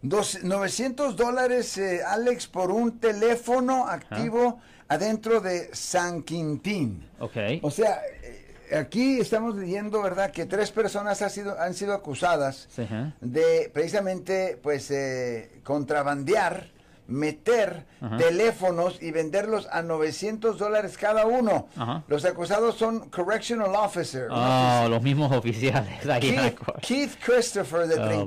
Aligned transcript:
Dos, 0.00 0.44
900 0.44 1.16
dólares, 1.16 1.76
eh, 1.76 2.02
Alex, 2.06 2.46
por 2.46 2.70
un 2.70 3.00
teléfono 3.00 3.86
activo 3.88 4.60
adentro 4.86 5.40
de 5.40 5.70
San 5.74 6.22
Quintín. 6.22 7.08
Ok. 7.18 7.36
O 7.62 7.70
sea, 7.70 8.00
eh, 8.22 8.76
aquí 8.78 9.18
estamos 9.18 9.56
leyendo, 9.56 10.00
¿verdad?, 10.00 10.30
que 10.30 10.46
tres 10.46 10.70
personas 10.70 11.20
ha 11.22 11.28
sido, 11.28 11.58
han 11.60 11.74
sido 11.74 11.94
acusadas 11.94 12.68
Sí, 12.70 12.86
de 13.20 13.70
precisamente, 13.74 14.56
pues, 14.62 14.88
eh, 14.92 15.60
contrabandear, 15.64 16.70
meter 17.08 17.86
Ajá. 18.00 18.18
teléfonos 18.18 19.02
y 19.02 19.10
venderlos 19.10 19.66
a 19.72 19.82
900 19.82 20.58
dólares 20.58 20.96
cada 20.96 21.26
uno. 21.26 21.66
Ajá. 21.76 22.04
Los 22.06 22.24
acusados 22.24 22.76
son 22.76 23.08
correctional 23.08 23.74
officer. 23.74 24.30
un 24.30 24.36
Oh, 24.36 24.86
los 24.88 25.02
mismos 25.02 25.32
oficiales. 25.32 25.98
Keith. 26.20 26.58
Keith 26.82 27.16
Christopher, 27.24 27.88
de 27.88 27.94
Oh, 27.96 28.06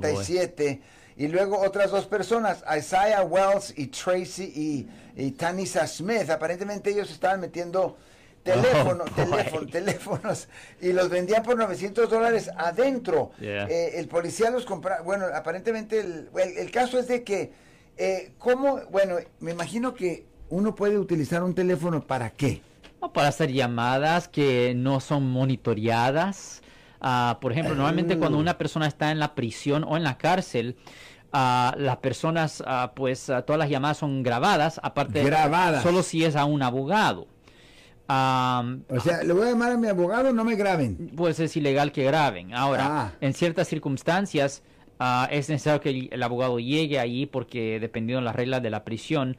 37, 1.16 1.24
y 1.24 1.28
luego 1.28 1.58
otras 1.60 1.90
dos 1.90 2.06
personas, 2.06 2.64
Isaiah 2.76 3.22
Wells 3.22 3.74
y 3.76 3.88
Tracy 3.88 4.44
y, 4.44 4.88
y 5.16 5.30
Tanisa 5.32 5.86
Smith. 5.86 6.30
Aparentemente 6.30 6.90
ellos 6.90 7.10
estaban 7.10 7.40
metiendo 7.40 7.96
teléfonos, 8.42 9.08
Oh, 9.16 9.50
boy. 9.56 9.66
teléfonos, 9.70 10.48
y 10.80 10.92
los 10.92 11.08
vendían 11.08 11.42
por 11.44 11.56
900 11.56 12.10
dólares 12.10 12.50
adentro. 12.56 13.30
Yeah. 13.40 13.66
Eh, 13.68 13.98
el 14.00 14.08
policía 14.08 14.50
los 14.50 14.64
compraba, 14.64 15.02
bueno, 15.02 15.26
aparentemente 15.32 16.00
el, 16.00 16.28
el- 16.36 16.58
el 16.58 16.70
caso 16.72 16.98
es 16.98 17.06
de 17.08 17.22
que, 17.22 17.52
eh, 17.98 18.32
¿cómo? 18.38 18.80
Bueno, 18.90 19.16
me 19.40 19.52
imagino 19.52 19.94
que 19.94 20.26
uno 20.48 20.74
puede 20.74 20.98
utilizar 20.98 21.42
un 21.44 21.54
teléfono 21.54 22.04
para 22.06 22.30
qué. 22.30 22.62
Para 23.14 23.28
hacer 23.28 23.50
llamadas 23.52 24.28
que 24.28 24.74
no 24.76 25.00
son 25.00 25.28
monitoreadas. 25.28 26.62
Ah, 27.02 27.38
por 27.40 27.50
ejemplo, 27.52 27.74
normalmente 27.74 28.16
cuando 28.16 28.38
una 28.38 28.56
persona 28.58 28.86
está 28.86 29.10
en 29.10 29.18
la 29.18 29.34
prisión 29.34 29.84
o 29.84 29.96
en 29.96 30.04
la 30.04 30.16
cárcel, 30.18 30.76
ah, 31.32 31.74
las 31.76 31.96
personas, 31.98 32.62
ah, 32.66 32.92
pues 32.94 33.26
todas 33.44 33.58
las 33.58 33.68
llamadas 33.68 33.98
son 33.98 34.22
grabadas, 34.22 34.78
aparte 34.82 35.22
Grabadas. 35.24 35.82
solo 35.82 36.02
si 36.04 36.24
es 36.24 36.36
a 36.36 36.44
un 36.44 36.62
abogado. 36.62 37.26
O 38.08 39.00
sea, 39.00 39.22
le 39.24 39.32
voy 39.32 39.46
a 39.46 39.50
llamar 39.50 39.72
a 39.72 39.76
mi 39.78 39.88
abogado, 39.88 40.32
no 40.32 40.44
me 40.44 40.54
graben. 40.54 41.10
pues 41.16 41.40
es 41.40 41.56
ilegal 41.56 41.92
que 41.92 42.04
graben. 42.04 42.54
Ahora, 42.54 42.86
Ah. 42.88 43.12
en 43.20 43.32
ciertas 43.34 43.68
circunstancias 43.68 44.62
es 45.30 45.48
necesario 45.48 45.80
que 45.80 45.90
el, 45.90 46.08
el 46.12 46.22
abogado 46.22 46.58
llegue 46.60 47.00
allí 47.00 47.26
porque 47.26 47.80
dependiendo 47.80 48.20
de 48.20 48.24
las 48.26 48.36
reglas 48.36 48.62
de 48.62 48.70
la 48.70 48.84
prisión, 48.84 49.36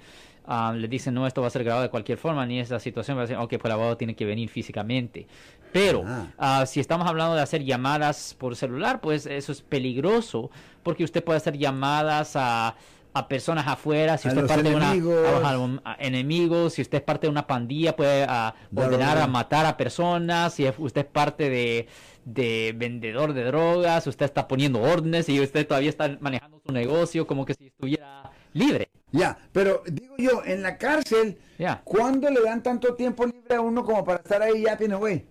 le 0.76 0.88
dicen 0.90 1.14
no, 1.14 1.26
esto 1.28 1.42
va 1.42 1.48
a 1.48 1.52
ser 1.52 1.64
grabado 1.64 1.84
de 1.84 1.90
cualquier 1.90 2.18
forma, 2.18 2.46
ni 2.46 2.60
esa 2.60 2.80
situación 2.80 3.16
va 3.16 3.22
a 3.22 3.26
decir, 3.26 3.38
ok, 3.38 3.50
pues 3.52 3.66
el 3.66 3.72
abogado 3.72 3.96
tiene 3.96 4.16
que 4.16 4.26
venir 4.26 4.50
físicamente. 4.50 5.28
Pero 5.74 6.04
Ah. 6.06 6.28
ah, 6.38 6.66
si 6.66 6.80
estamos 6.80 7.08
hablando 7.08 7.36
de 7.36 7.42
hacer 7.42 7.64
llamadas 7.64 8.36
por 8.38 8.56
celular, 8.56 9.02
pues 9.02 9.26
eso 9.26 9.52
es 9.52 9.62
peligroso 9.62 10.52
porque 10.84 11.04
usted 11.04 11.24
puede 11.24 11.38
hacer 11.38 11.58
llamadas 11.58 12.36
a, 12.36 12.76
a 13.16 13.28
personas 13.28 13.68
afuera, 13.68 14.18
si 14.18 14.28
A 14.28 14.32
usted 14.32 14.44
es 14.44 14.48
parte 14.50 14.70
de 14.70 14.76
una 14.76 14.92
enemigos. 14.92 15.28
a 15.28 15.32
los 15.32 15.44
alum- 15.44 15.82
a 15.84 15.96
enemigos, 16.00 16.74
si 16.74 16.82
usted 16.82 17.00
es 17.00 17.04
parte 17.04 17.28
de 17.28 17.32
una 17.32 17.46
pandilla, 17.48 17.96
puede 17.96 18.26
ah, 18.28 18.54
ordenar 18.76 19.18
a 19.18 19.28
matar 19.28 19.66
a 19.66 19.76
personas, 19.78 20.54
si 20.54 20.68
usted 20.78 21.02
es 21.02 21.08
parte 21.08 21.50
de, 21.50 21.88
de 22.26 22.74
vendedor 22.76 23.34
de 23.34 23.44
drogas, 23.46 24.08
usted 24.08 24.26
está 24.26 24.48
poniendo 24.48 24.82
órdenes 24.82 25.28
y 25.30 25.40
usted 25.40 25.68
todavía 25.68 25.90
está 25.90 26.18
manejando 26.22 26.60
su 26.66 26.72
negocio 26.72 27.28
como 27.28 27.46
que 27.46 27.54
si 27.56 27.68
estuviera 27.68 28.32
libre. 28.54 28.90
Ya, 29.12 29.38
pero 29.52 29.84
digo 29.86 30.16
yo, 30.18 30.42
en 30.44 30.64
la 30.64 30.78
cárcel. 30.78 31.38
¿cuándo 31.84 32.30
le 32.32 32.42
dan 32.42 32.62
tanto 32.64 32.96
tiempo 32.96 33.26
libre 33.26 33.56
a 33.56 33.62
uno 33.62 33.86
como 33.86 34.04
para 34.04 34.20
estar 34.20 34.42
ahí 34.42 34.64
ya 34.64 34.76
tiene 34.76 34.96
güey? 34.96 35.24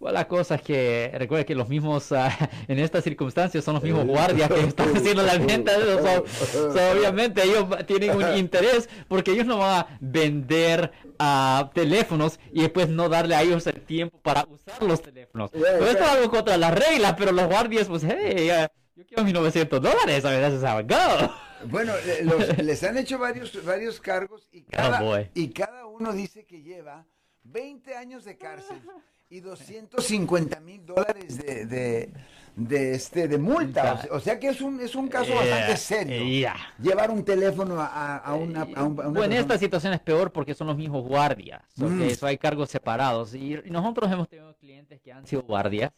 Bueno, 0.00 0.14
la 0.14 0.26
cosa 0.26 0.54
es 0.56 0.62
que 0.62 1.12
recuerde 1.14 1.44
que 1.44 1.54
los 1.54 1.68
mismos, 1.68 2.10
ah, 2.12 2.30
en 2.68 2.78
estas 2.78 3.04
circunstancias, 3.04 3.62
son 3.62 3.74
los 3.74 3.82
mismos 3.82 4.06
guardias 4.06 4.50
que 4.50 4.60
están 4.68 4.96
haciendo 4.96 5.22
la 5.22 5.36
venta. 5.36 5.72
So- 5.74 6.24
so, 6.72 6.90
obviamente 6.92 7.42
ellos 7.44 7.66
tienen 7.86 8.16
un 8.16 8.36
interés 8.36 8.88
porque 9.08 9.32
ellos 9.32 9.44
no 9.46 9.58
van 9.58 9.80
a 9.80 9.98
vender 10.00 10.90
ah, 11.18 11.70
teléfonos 11.74 12.40
y 12.52 12.62
después 12.62 12.88
no 12.88 13.08
darle 13.10 13.34
a 13.34 13.42
ellos 13.42 13.66
el 13.66 13.80
tiempo 13.82 14.18
para 14.22 14.44
usar 14.48 14.82
los 14.82 15.02
teléfonos. 15.02 15.50
Yeah, 15.52 15.76
Pues 15.78 15.90
esto 15.90 16.02
es 16.04 16.10
algo 16.10 16.30
contra 16.30 16.56
las 16.56 16.74
reglas, 16.74 17.14
pero 17.18 17.30
los 17.32 17.46
guardias, 17.46 17.86
pues, 17.86 18.02
hey, 18.02 18.48
ah, 18.50 18.70
yo 18.96 19.04
quiero 19.06 19.22
mis 19.24 19.34
900 19.34 19.82
dólares, 19.82 20.24
a 20.24 20.30
ver, 20.30 20.50
that's 20.50 20.64
how 20.64 20.80
it 20.80 20.90
go. 20.90 21.30
Bueno, 21.66 21.92
le- 22.06 22.24
los- 22.24 22.56
les 22.56 22.82
han 22.84 22.96
hecho 22.96 23.18
varios, 23.18 23.62
varios 23.66 24.00
cargos 24.00 24.48
y 24.50 24.62
cada, 24.62 25.02
boy. 25.02 25.28
y 25.34 25.48
cada 25.50 25.84
uno 25.84 26.12
dice 26.14 26.46
que 26.46 26.62
lleva 26.62 27.04
20 27.44 27.94
años 27.94 28.24
de 28.24 28.36
cárcel 28.36 28.80
y 29.28 29.40
250 29.40 30.60
mil 30.60 30.84
dólares 30.86 31.38
de, 31.38 31.66
de, 31.66 32.12
de, 32.56 32.94
este, 32.94 33.28
de 33.28 33.38
multa. 33.38 34.02
O 34.10 34.20
sea, 34.20 34.38
que 34.38 34.48
es 34.48 34.60
un, 34.60 34.80
es 34.80 34.94
un 34.94 35.08
caso 35.08 35.34
bastante 35.34 35.66
Yeah, 35.68 35.76
serio. 35.76 36.24
yeah. 36.24 36.56
Llevar 36.80 37.10
un 37.10 37.24
teléfono 37.24 37.80
a, 37.80 38.16
a- 38.18 38.34
una, 38.34 38.62
a 38.62 38.64
un- 38.64 38.76
a 38.78 38.84
una 38.84 39.08
Bueno, 39.08 39.24
en 39.24 39.32
esta 39.32 39.48
persona. 39.48 39.58
situación 39.58 39.92
es 39.94 40.00
peor 40.00 40.32
porque 40.32 40.54
son 40.54 40.66
los 40.66 40.76
mismos 40.76 41.04
guardias. 41.06 41.62
Mm. 41.76 42.02
Eso 42.02 42.26
hay 42.26 42.38
cargos 42.38 42.70
separados. 42.70 43.34
Y, 43.34 43.54
y 43.64 43.70
nosotros 43.70 44.10
hemos 44.10 44.28
tenido 44.28 44.54
clientes 44.56 45.00
que 45.00 45.12
han 45.12 45.26
sido 45.26 45.42
guardias 45.42 45.92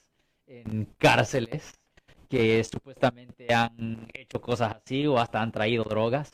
en 0.47 0.87
cárceles 0.99 1.75
que 2.29 2.63
supuestamente 2.65 3.53
han 3.53 4.07
hecho 4.15 4.41
cosas 4.41 4.77
así 4.83 5.07
o 5.07 5.19
hasta 5.19 5.41
han 5.43 5.53
traído 5.53 5.85
drogas 5.85 6.31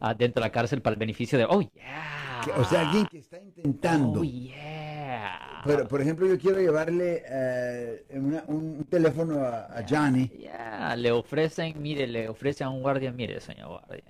ah, 0.00 0.14
dentro 0.14 0.40
de 0.40 0.46
la 0.48 0.52
cárcel 0.52 0.80
para 0.80 0.94
el 0.94 0.98
beneficio 1.00 1.36
de, 1.38 1.44
oh, 1.44 1.60
yeah. 1.60 2.23
Que- 2.44 2.52
O 2.52 2.64
sea, 2.64 2.80
alguien 2.82 3.06
que 3.06 3.18
está 3.18 3.38
intentando. 3.38 4.20
Oh, 4.20 4.24
yeah. 4.24 5.62
Pero, 5.64 5.88
por 5.88 6.00
ejemplo, 6.00 6.26
yo 6.26 6.38
quiero 6.38 6.60
llevarle 6.60 7.22
eh, 7.26 8.04
una- 8.10 8.44
un 8.48 8.84
teléfono 8.84 9.40
a, 9.40 9.64
a 9.78 9.84
Johnny. 9.88 10.30
Ya, 10.40 10.94
le 10.96 11.10
ofrecen, 11.12 11.80
mire, 11.80 12.06
le 12.06 12.28
ofrecen 12.28 12.66
a 12.66 12.70
un 12.70 12.82
guardia, 12.82 13.10
mire, 13.12 13.40
señor 13.40 13.68
guardia, 13.68 14.04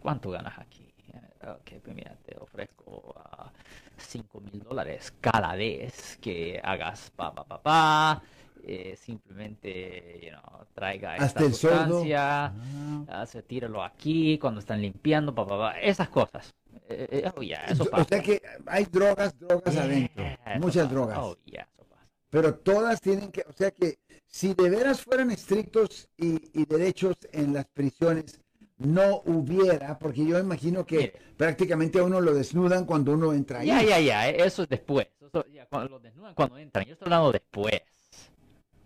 ¿cuánto 0.00 0.30
ganas 0.30 0.58
aquí? 0.58 0.82
Eh, 1.12 1.46
Ok, 1.46 1.80
pues 1.84 1.94
mira, 1.94 2.16
te 2.24 2.36
ofrezco 2.38 3.14
ah, 3.18 3.52
cinco 3.96 4.40
mil 4.40 4.60
dólares 4.62 5.12
cada 5.20 5.54
vez 5.54 6.18
que 6.20 6.58
hagas 6.64 7.10
pa, 7.14 7.32
pa, 7.34 7.44
pa, 7.44 7.62
pa, 7.62 8.22
eh, 8.66 8.96
simplemente, 8.96 10.20
you 10.22 10.30
know, 10.30 10.64
traiga 10.74 11.14
esta 11.14 11.26
Hasta 11.26 11.44
el 11.44 11.54
sordo. 11.54 11.76
sustancia, 11.84 12.46
Ah. 12.46 13.04
ah, 13.08 13.26
se 13.26 13.42
tíralo 13.42 13.82
aquí 13.84 14.38
cuando 14.38 14.60
están 14.60 14.80
limpiando, 14.80 15.34
pa, 15.34 15.46
pa, 15.46 15.58
pa, 15.58 15.80
esas 15.80 16.08
cosas. 16.08 16.52
Eh, 16.88 17.08
eh, 17.24 17.32
oh, 17.36 17.40
yeah, 17.42 17.64
eso 17.66 17.84
o 17.84 17.90
pasa. 17.90 18.04
sea 18.08 18.22
que 18.22 18.42
hay 18.66 18.84
drogas, 18.84 19.38
drogas 19.38 19.76
adentro. 19.76 20.22
Yeah, 20.22 20.56
eso 20.56 20.60
Muchas 20.60 20.82
pasa. 20.84 20.94
drogas. 20.94 21.18
Oh, 21.20 21.36
yeah, 21.44 21.68
eso 21.72 21.84
pasa. 21.84 22.06
Pero 22.30 22.54
todas 22.56 23.00
tienen 23.00 23.30
que, 23.32 23.42
o 23.48 23.52
sea 23.52 23.70
que 23.70 23.98
si 24.26 24.52
de 24.54 24.68
veras 24.70 25.00
fueran 25.00 25.30
estrictos 25.30 26.08
y, 26.16 26.60
y 26.60 26.66
derechos 26.66 27.16
en 27.32 27.54
las 27.54 27.66
prisiones, 27.66 28.40
no 28.76 29.22
hubiera, 29.26 29.98
porque 29.98 30.26
yo 30.26 30.38
imagino 30.38 30.84
que 30.84 30.96
Mire. 30.96 31.12
prácticamente 31.36 32.00
a 32.00 32.04
uno 32.04 32.20
lo 32.20 32.34
desnudan 32.34 32.84
cuando 32.84 33.12
uno 33.12 33.32
entra 33.32 33.60
ahí. 33.60 33.68
Ya, 33.68 33.82
ya, 33.82 34.00
ya, 34.00 34.28
eh, 34.28 34.36
eso 34.44 34.64
es 34.64 34.68
después. 34.68 35.06
Eso, 35.20 35.46
ya, 35.46 35.66
cuando 35.66 35.88
los 35.90 36.02
desnudan 36.02 36.34
cuando 36.34 36.58
entran. 36.58 36.84
Yo 36.84 36.92
estoy 36.94 37.06
hablando 37.06 37.32
después. 37.32 37.80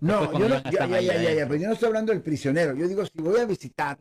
No, 0.00 0.20
Después 0.20 0.38
yo 0.38 0.48
no, 0.48 0.62
ya 0.70 0.86
ya, 0.86 1.00
ya, 1.00 1.00
ya, 1.00 1.12
adentro. 1.14 1.48
pero 1.48 1.60
yo 1.60 1.66
no 1.68 1.72
estoy 1.72 1.86
hablando 1.88 2.12
del 2.12 2.22
prisionero. 2.22 2.74
Yo 2.76 2.86
digo, 2.86 3.04
si 3.04 3.12
voy 3.20 3.40
a 3.40 3.46
visitar, 3.46 3.98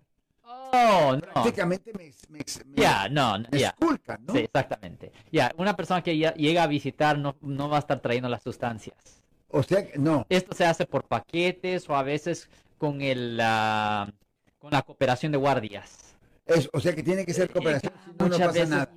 no. 0.72 1.20
prácticamente 1.20 1.92
me, 1.94 2.12
me, 2.30 2.40
me- 2.40 2.82
Ya, 2.82 3.10
no, 3.10 3.40
me 3.52 3.62
esculcan, 3.62 4.26
¿no? 4.26 4.34
Sí, 4.34 4.40
exactamente. 4.40 5.12
Ya, 5.32 5.54
una 5.58 5.76
persona 5.76 6.02
que 6.04 6.18
ya 6.18 6.34
llega 6.34 6.64
a 6.64 6.68
visitar 6.68 7.18
no, 7.18 7.36
no 7.42 7.70
va 7.70 7.78
a 7.78 7.80
estar 7.80 8.00
trayendo 8.00 8.30
las 8.30 8.44
sustancias. 8.44 9.24
O 9.50 9.64
sea, 9.64 9.86
no. 9.96 10.26
Esto 10.30 10.56
se 10.56 10.66
hace 10.66 10.86
por 10.86 11.04
paquetes 11.06 11.90
o 11.90 11.96
a 11.96 12.04
veces 12.04 12.50
con 12.78 13.02
el 13.02 13.40
ah, 13.42 14.12
con 14.58 14.72
la 14.72 14.82
cooperación 14.82 15.32
de 15.32 15.38
guardias. 15.38 16.16
Es, 16.46 16.70
o 16.74 16.80
sea 16.80 16.94
que 16.96 17.04
tiene 17.04 17.26
que 17.26 17.34
ser 17.34 17.50
cooperación, 17.50 17.94
Eh, 17.94 18.00
si 18.08 18.12
no, 18.24 18.30
pasa 18.30 18.48
veces, 18.48 18.70
nada. 18.70 18.90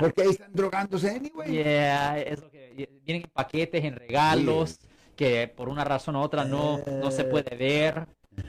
Porque 0.00 0.22
ahí 0.22 0.28
están 0.30 0.52
drogándose 0.52 1.10
anyway. 1.10 1.50
Yeah, 1.50 2.18
es 2.18 2.40
lo 2.40 2.50
que 2.50 2.88
vienen 3.04 3.24
en 3.24 3.30
paquetes, 3.30 3.84
en 3.84 3.96
regalos, 3.96 4.78
que 5.14 5.48
por 5.48 5.68
una 5.68 5.84
razón 5.84 6.16
u 6.16 6.20
otra 6.20 6.44
no, 6.44 6.78
no 6.86 7.10
se 7.10 7.24
puede 7.24 7.56
ver. 7.56 8.06